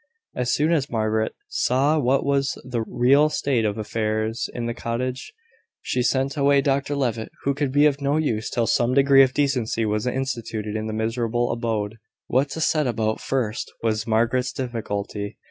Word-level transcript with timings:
As 0.35 0.51
soon 0.51 0.71
as 0.73 0.89
Margaret 0.89 1.35
saw 1.47 1.99
what 1.99 2.25
was 2.25 2.59
the 2.65 2.81
real 2.87 3.29
state 3.29 3.65
of 3.65 3.77
affairs 3.77 4.49
in 4.51 4.65
the 4.65 4.73
cottage, 4.73 5.31
she 5.83 6.01
sent 6.01 6.35
away 6.35 6.59
Dr 6.59 6.95
Levitt, 6.95 7.31
who 7.43 7.53
could 7.53 7.71
be 7.71 7.85
of 7.85 8.01
no 8.01 8.17
use 8.17 8.49
till 8.49 8.65
some 8.65 8.95
degree 8.95 9.21
of 9.21 9.31
decency 9.35 9.85
was 9.85 10.07
instituted 10.07 10.75
in 10.75 10.87
the 10.87 10.91
miserable 10.93 11.51
abode. 11.51 11.97
What 12.25 12.49
to 12.49 12.61
set 12.61 12.87
about 12.87 13.21
first 13.21 13.71
was 13.83 14.07
Margaret's 14.07 14.51
difficulty. 14.53 15.37